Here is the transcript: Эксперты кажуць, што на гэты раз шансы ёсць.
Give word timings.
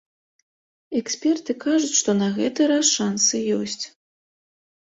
Эксперты 0.99 1.51
кажуць, 1.65 1.99
што 2.01 2.11
на 2.21 2.31
гэты 2.39 2.61
раз 2.73 2.85
шансы 2.97 3.43
ёсць. 3.59 3.81